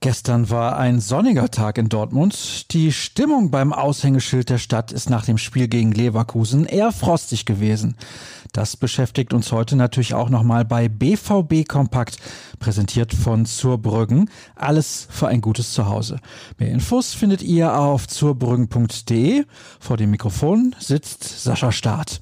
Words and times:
Gestern 0.00 0.48
war 0.48 0.78
ein 0.78 1.00
sonniger 1.00 1.50
Tag 1.50 1.76
in 1.76 1.88
Dortmund. 1.88 2.72
Die 2.72 2.92
Stimmung 2.92 3.50
beim 3.50 3.72
Aushängeschild 3.72 4.48
der 4.48 4.58
Stadt 4.58 4.92
ist 4.92 5.10
nach 5.10 5.24
dem 5.24 5.38
Spiel 5.38 5.66
gegen 5.66 5.90
Leverkusen 5.90 6.66
eher 6.66 6.92
frostig 6.92 7.46
gewesen. 7.46 7.96
Das 8.52 8.76
beschäftigt 8.76 9.34
uns 9.34 9.50
heute 9.50 9.74
natürlich 9.74 10.14
auch 10.14 10.30
nochmal 10.30 10.64
bei 10.64 10.88
BVB 10.88 11.66
Kompakt, 11.68 12.18
präsentiert 12.60 13.12
von 13.12 13.44
Zurbrüggen. 13.44 14.30
Alles 14.54 15.08
für 15.10 15.26
ein 15.26 15.40
gutes 15.40 15.72
Zuhause. 15.72 16.20
Mehr 16.58 16.70
Infos 16.70 17.14
findet 17.14 17.42
ihr 17.42 17.76
auf 17.76 18.06
zurbrüggen.de. 18.06 19.44
Vor 19.80 19.96
dem 19.96 20.10
Mikrofon 20.12 20.76
sitzt 20.78 21.24
Sascha 21.42 21.72
Staat. 21.72 22.20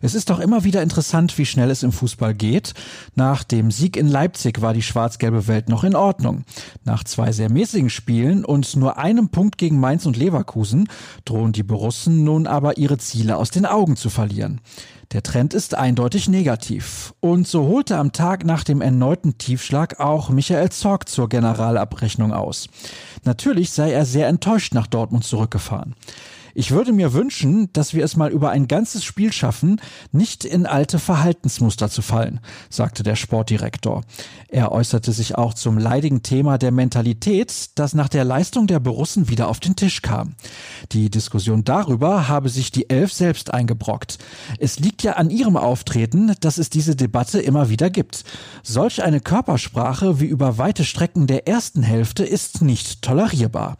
Es 0.00 0.14
ist 0.14 0.30
doch 0.30 0.38
immer 0.38 0.64
wieder 0.64 0.82
interessant, 0.82 1.36
wie 1.38 1.46
schnell 1.46 1.70
es 1.70 1.82
im 1.82 1.92
Fußball 1.92 2.34
geht. 2.34 2.74
Nach 3.14 3.42
dem 3.42 3.70
Sieg 3.70 3.96
in 3.96 4.06
Leipzig 4.06 4.62
war 4.62 4.72
die 4.72 4.82
schwarz-gelbe 4.82 5.48
Welt 5.48 5.68
noch 5.68 5.84
in 5.84 5.96
Ordnung. 5.96 6.44
Nach 6.84 7.02
zwei 7.08 7.32
sehr 7.32 7.50
mäßigen 7.50 7.90
Spielen 7.90 8.44
und 8.44 8.76
nur 8.76 8.98
einem 8.98 9.30
Punkt 9.30 9.58
gegen 9.58 9.80
Mainz 9.80 10.06
und 10.06 10.16
Leverkusen 10.16 10.88
drohen 11.24 11.52
die 11.52 11.62
Borussen 11.62 12.24
nun 12.24 12.46
aber 12.46 12.78
ihre 12.78 12.98
Ziele 12.98 13.36
aus 13.36 13.50
den 13.50 13.66
Augen 13.66 13.96
zu 13.96 14.10
verlieren. 14.10 14.60
Der 15.12 15.22
Trend 15.22 15.54
ist 15.54 15.74
eindeutig 15.74 16.28
negativ. 16.28 17.14
Und 17.20 17.48
so 17.48 17.66
holte 17.66 17.96
am 17.96 18.12
Tag 18.12 18.44
nach 18.44 18.62
dem 18.62 18.82
erneuten 18.82 19.38
Tiefschlag 19.38 20.00
auch 20.00 20.28
Michael 20.28 20.68
Zorg 20.70 21.08
zur 21.08 21.30
Generalabrechnung 21.30 22.34
aus. 22.34 22.68
Natürlich 23.24 23.70
sei 23.70 23.90
er 23.92 24.04
sehr 24.04 24.28
enttäuscht 24.28 24.74
nach 24.74 24.86
Dortmund 24.86 25.24
zurückgefahren. 25.24 25.94
Ich 26.54 26.70
würde 26.70 26.92
mir 26.92 27.12
wünschen, 27.12 27.72
dass 27.72 27.94
wir 27.94 28.04
es 28.04 28.16
mal 28.16 28.30
über 28.30 28.50
ein 28.50 28.68
ganzes 28.68 29.04
Spiel 29.04 29.32
schaffen, 29.32 29.80
nicht 30.12 30.44
in 30.44 30.66
alte 30.66 30.98
Verhaltensmuster 30.98 31.88
zu 31.88 32.02
fallen, 32.02 32.40
sagte 32.70 33.02
der 33.02 33.16
Sportdirektor. 33.16 34.02
Er 34.48 34.72
äußerte 34.72 35.12
sich 35.12 35.36
auch 35.36 35.54
zum 35.54 35.78
leidigen 35.78 36.22
Thema 36.22 36.58
der 36.58 36.70
Mentalität, 36.70 37.70
das 37.74 37.94
nach 37.94 38.08
der 38.08 38.24
Leistung 38.24 38.66
der 38.66 38.80
Borussen 38.80 39.28
wieder 39.28 39.48
auf 39.48 39.60
den 39.60 39.76
Tisch 39.76 40.02
kam. 40.02 40.34
Die 40.92 41.10
Diskussion 41.10 41.64
darüber 41.64 42.28
habe 42.28 42.48
sich 42.48 42.70
die 42.70 42.88
Elf 42.88 43.12
selbst 43.12 43.52
eingebrockt. 43.52 44.18
Es 44.58 44.78
liegt 44.78 45.02
ja 45.02 45.12
an 45.12 45.30
ihrem 45.30 45.56
Auftreten, 45.56 46.34
dass 46.40 46.58
es 46.58 46.70
diese 46.70 46.96
Debatte 46.96 47.40
immer 47.40 47.68
wieder 47.68 47.90
gibt. 47.90 48.24
Solch 48.62 49.02
eine 49.02 49.20
Körpersprache 49.20 50.20
wie 50.20 50.26
über 50.26 50.58
weite 50.58 50.84
Strecken 50.84 51.26
der 51.26 51.46
ersten 51.46 51.82
Hälfte 51.82 52.24
ist 52.24 52.62
nicht 52.62 53.02
tolerierbar. 53.02 53.76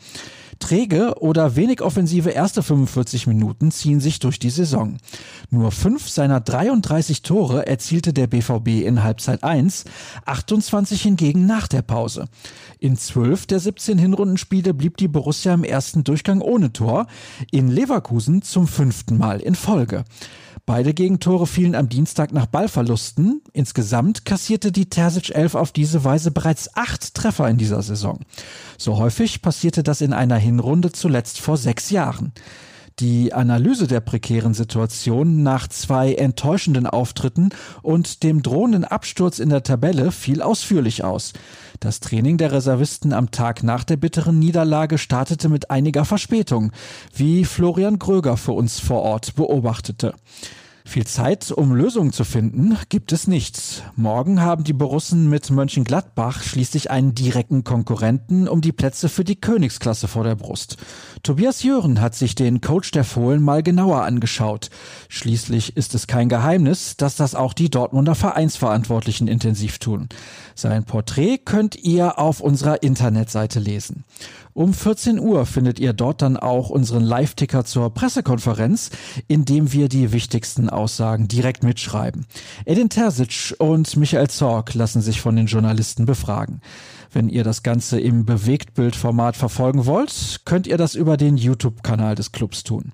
Träge 0.59 1.15
oder 1.21 1.57
wenig 1.57 1.83
offensive 1.83 2.31
erste 2.31 2.63
45 2.63 3.27
Minuten 3.27 3.71
ziehen 3.71 4.01
sich 4.01 4.19
durch 4.19 4.39
die 4.39 4.51
Saison. 4.51 4.99
Nur 5.51 5.73
fünf 5.73 6.09
seiner 6.09 6.41
33 6.41 7.23
Tore 7.23 7.67
erzielte 7.67 8.13
der 8.13 8.27
BVB 8.27 8.85
in 8.85 9.03
Halbzeit 9.03 9.45
1, 9.45 9.85
28 10.25 11.03
hingegen 11.03 11.47
nach 11.47 11.69
der 11.69 11.83
Pause. 11.83 12.27
In 12.79 12.97
zwölf 12.97 13.47
der 13.47 13.61
17 13.61 13.99
Hinrundenspiele 13.99 14.75
blieb 14.75 14.97
die 14.97 15.09
Borussia 15.09 15.55
im 15.55 15.65
ersten 15.65 16.05
Durchgang 16.05 16.41
ohne 16.41 16.73
Tor, 16.73 17.07
in 17.51 17.69
Leverkusen 17.69 18.43
zum 18.43 18.67
fünften 18.67 19.19
Mal 19.19 19.41
in 19.41 19.55
Folge. 19.55 20.05
Beide 20.69 20.93
Gegentore 20.93 21.47
fielen 21.47 21.75
am 21.75 21.89
Dienstag 21.89 22.31
nach 22.31 22.45
Ballverlusten. 22.45 23.41
Insgesamt 23.55 24.27
kassierte 24.27 24.71
die 24.71 24.91
Terzic 24.91 25.31
11 25.31 25.55
auf 25.55 25.73
diese 25.73 26.05
Weise 26.05 26.31
bereits 26.31 26.77
acht 26.77 27.15
Treffer 27.15 27.49
in 27.49 27.57
dieser 27.57 27.81
Saison. 27.81 28.19
So 28.77 28.99
häufig 28.99 29.41
passierte 29.41 29.83
das 29.83 30.03
in 30.03 30.13
einer 30.13 30.37
Hinrunde 30.49 30.93
zuletzt 30.93 31.41
vor 31.41 31.57
sechs 31.57 31.91
Jahren. 31.91 32.33
Die 33.01 33.33
Analyse 33.33 33.87
der 33.87 34.01
prekären 34.01 34.55
Situation 34.55 35.45
nach 35.45 35.69
zwei 35.69 36.15
enttäuschenden 36.15 36.87
Auftritten 36.89 37.51
und 37.81 38.25
dem 38.25 38.43
drohenden 38.43 38.85
Absturz 38.85 39.39
in 39.39 39.51
der 39.51 39.63
Tabelle 39.63 40.11
fiel 40.11 40.43
ausführlich 40.43 41.05
aus. 41.05 41.33
Das 41.79 42.01
Training 42.01 42.39
der 42.39 42.51
Reservisten 42.51 43.13
am 43.13 43.31
Tag 43.31 43.63
nach 43.63 43.85
der 43.85 43.99
bitteren 43.99 44.41
Niederlage 44.41 44.99
startete 44.99 45.49
mit 45.49 45.71
einiger 45.71 46.05
Verspätung, 46.05 46.73
wie 47.15 47.45
Florian 47.45 48.01
Gröger 48.01 48.37
für 48.37 48.53
uns 48.53 48.81
vor 48.81 49.03
Ort 49.03 49.37
beobachtete. 49.37 50.15
Viel 50.89 51.07
Zeit, 51.07 51.53
um 51.53 51.75
Lösungen 51.75 52.15
zu 52.15 52.25
finden, 52.25 52.79
gibt 52.89 53.13
es 53.13 53.27
nicht. 53.27 53.85
Morgen 53.95 54.41
haben 54.41 54.65
die 54.65 54.73
Borussen 54.73 55.29
mit 55.29 55.51
Mönchengladbach 55.51 56.43
schließlich 56.43 56.91
einen 56.91 57.15
direkten 57.15 57.63
Konkurrenten 57.63 58.49
um 58.49 58.63
die 58.63 58.73
Plätze 58.73 59.11
für 59.11 59.23
die 59.23 59.39
Königsklasse 59.39 60.09
vor 60.09 60.25
der 60.25 60.35
Brust. 60.35 60.79
Tobias 61.23 61.63
Jören 61.63 62.01
hat 62.01 62.15
sich 62.15 62.37
den 62.37 62.63
Coach 62.63 62.91
der 62.93 63.05
Fohlen 63.05 63.43
mal 63.43 63.63
genauer 63.63 64.05
angeschaut. 64.05 64.71
Schließlich 65.11 65.77
ist 65.77 65.95
es 65.95 66.07
kein 66.07 66.31
Geheimnis, 66.31 66.97
dass 66.97 67.17
das 67.17 67.35
auch 67.35 67.53
die 67.53 67.69
Dortmunder 67.69 68.15
Vereinsverantwortlichen 68.15 69.29
intensiv 69.29 69.79
tun. 69.79 70.09
Sein 70.55 70.85
Porträt 70.85 71.37
könnt 71.45 71.77
ihr 71.77 72.19
auf 72.19 72.41
unserer 72.41 72.83
Internetseite 72.83 73.61
lesen. 73.61 74.05
Um 74.59 74.75
14 74.75 75.21
Uhr 75.21 75.47
findet 75.47 75.79
ihr 75.79 75.93
dort 75.93 76.21
dann 76.21 76.37
auch 76.37 76.69
unseren 76.69 77.05
Live-Ticker 77.05 77.65
zur 77.65 77.95
Pressekonferenz, 77.95 78.91
in 79.29 79.45
dem 79.45 79.73
wir 79.73 79.89
die 79.89 80.11
wichtigsten 80.11 80.69
Aussagen 80.69 81.29
direkt 81.29 81.63
mitschreiben. 81.63 82.27
Edin 82.65 82.89
Terzic 82.89 83.55
und 83.61 83.97
Michael 83.97 84.29
Zorg 84.29 84.75
lassen 84.75 85.01
sich 85.01 85.21
von 85.21 85.37
den 85.37 85.47
Journalisten 85.47 86.07
befragen. 86.07 86.61
Wenn 87.11 87.29
ihr 87.29 87.43
das 87.43 87.63
Ganze 87.63 87.99
im 87.99 88.27
Bewegtbildformat 88.27 89.37
verfolgen 89.37 89.87
wollt, 89.87 90.41
könnt 90.45 90.67
ihr 90.67 90.77
das 90.77 90.95
über 90.95 91.17
den 91.17 91.37
YouTube-Kanal 91.39 92.15
des 92.15 92.33
Clubs 92.33 92.65
tun. 92.65 92.93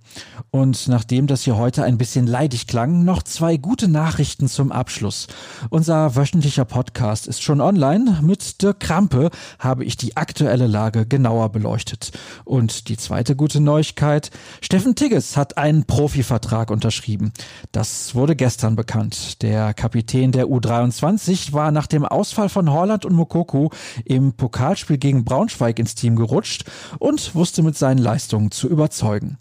Und 0.51 0.87
nachdem 0.87 1.27
das 1.27 1.43
hier 1.43 1.57
heute 1.57 1.83
ein 1.83 1.99
bisschen 1.99 2.29
leidig 2.29 2.69
klang, 2.69 3.05
noch 3.05 3.25
zwei 3.25 3.57
gute 3.57 3.89
Nachrichten 3.89 4.47
zum 4.47 4.71
Abschluss. 4.71 5.27
Unser 5.71 6.15
wöchentlicher 6.15 6.65
Podcast 6.65 7.27
ist 7.27 7.43
schon 7.43 7.61
online. 7.61 8.21
Mit 8.23 8.63
Dirk 8.63 8.81
Krampe 8.81 9.31
habe 9.59 9.85
ich 9.85 9.97
die 9.97 10.17
aktuelle 10.17 10.69
Lage 10.69 11.07
genauer 11.07 11.51
beleuchtet. 11.51 12.13
Und 12.45 12.89
die 12.89 12.97
zweite 12.97 13.35
gute 13.35 13.61
Neuigkeit, 13.61 14.31
Steffen 14.61 14.95
Tigges 14.95 15.37
hat 15.37 15.59
einen 15.59 15.85
Profivertrag 15.85 16.71
unterschrieben. 16.71 17.33
Das 17.73 18.15
wurde 18.15 18.37
gestern 18.37 18.77
bekannt. 18.77 19.43
Der 19.43 19.75
Kapitän 19.75 20.31
der 20.31 20.47
U23 20.47 21.53
war 21.53 21.73
nach 21.73 21.89
dem 21.89 22.05
Ausfall 22.05 22.49
von 22.49 22.71
Holland 22.71 23.05
und 23.05 23.15
Mokoko 23.15 23.71
im 24.05 24.33
Pokalspiel 24.33 24.99
gegen 24.99 25.25
Braunschweig 25.25 25.79
ins 25.79 25.95
Team 25.95 26.17
gerutscht 26.17 26.65
und 26.99 27.35
wusste 27.35 27.63
mit 27.63 27.77
seinen 27.77 27.99
Leistungen 27.99 28.51
zu 28.51 28.69
überzeugen. 28.69 29.39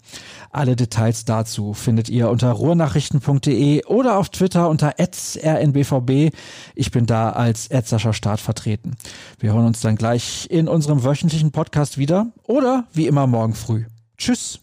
Alle 0.50 0.76
Details 0.76 1.24
dazu 1.24 1.74
findet 1.74 2.08
ihr 2.08 2.30
unter 2.30 2.50
ruhrnachrichten.de 2.52 3.84
oder 3.86 4.18
auf 4.18 4.28
Twitter 4.28 4.68
unter 4.68 4.94
rnbvb. 4.98 6.30
Ich 6.74 6.90
bin 6.90 7.06
da 7.06 7.30
als 7.30 7.66
Edsascher 7.68 8.12
Start 8.12 8.40
vertreten. 8.40 8.96
Wir 9.38 9.52
hören 9.52 9.66
uns 9.66 9.80
dann 9.80 9.96
gleich 9.96 10.46
in 10.50 10.68
unserem 10.68 11.02
wöchentlichen 11.02 11.50
Podcast 11.50 11.98
wieder 11.98 12.28
oder 12.44 12.84
wie 12.92 13.06
immer 13.06 13.26
morgen 13.26 13.54
früh. 13.54 13.84
Tschüss. 14.16 14.60